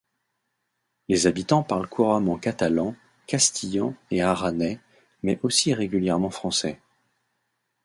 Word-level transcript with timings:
Les 1.09 1.27
habitants 1.27 1.61
parlent 1.61 1.87
couramment 1.87 2.39
catalan, 2.39 2.95
castillan 3.27 3.93
et 4.09 4.23
aranais, 4.23 4.79
mais 5.21 5.39
aussi 5.43 5.75
régulièrement 5.75 6.31
français. 6.31 6.81